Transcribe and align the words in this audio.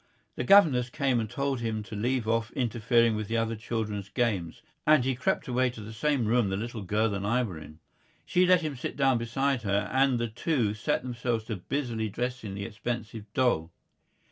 The 0.35 0.43
governess 0.43 0.89
came 0.89 1.19
and 1.19 1.29
told 1.29 1.59
him 1.59 1.83
to 1.83 1.95
leave 1.95 2.27
off 2.27 2.49
interfering 2.53 3.15
with 3.15 3.27
the 3.27 3.37
other 3.37 3.55
children's 3.55 4.09
games, 4.09 4.63
and 4.87 5.05
he 5.05 5.13
crept 5.13 5.47
away 5.47 5.69
to 5.69 5.79
the 5.81 5.93
same 5.93 6.25
room 6.25 6.49
the 6.49 6.57
little 6.57 6.81
girl 6.81 7.13
and 7.13 7.23
I 7.23 7.43
were 7.43 7.59
in. 7.59 7.77
She 8.25 8.47
let 8.47 8.61
him 8.61 8.75
sit 8.75 8.95
down 8.95 9.19
beside 9.19 9.61
her, 9.61 9.87
and 9.93 10.17
the 10.17 10.27
two 10.27 10.73
set 10.73 11.03
themselves 11.03 11.45
busily 11.69 12.09
dressing 12.09 12.55
the 12.55 12.65
expensive 12.65 13.31
doll. 13.35 13.71